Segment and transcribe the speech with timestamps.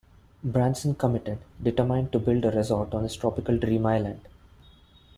[0.43, 4.19] Branson committed, determined to build a resort on his tropical dream island.